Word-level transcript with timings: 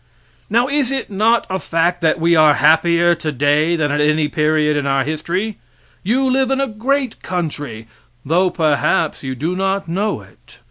Now, 0.49 0.67
is 0.67 0.89
it 0.91 1.11
not 1.11 1.45
a 1.47 1.59
fact 1.59 2.01
that 2.01 2.19
we 2.19 2.35
are 2.35 2.55
happier 2.55 3.13
today 3.13 3.75
than 3.75 3.91
at 3.91 4.01
any 4.01 4.27
period 4.29 4.75
in 4.75 4.87
our 4.87 5.03
history? 5.03 5.59
You 6.01 6.27
live 6.27 6.49
in 6.49 6.59
a 6.59 6.65
great 6.65 7.21
country, 7.21 7.85
though 8.25 8.49
perhaps 8.49 9.21
you 9.21 9.35
do 9.35 9.55
not 9.55 9.87
know 9.87 10.21
it. 10.21 10.57